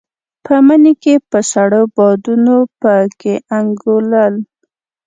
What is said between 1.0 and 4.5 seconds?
کې به سړو بادونو په کې انګولل.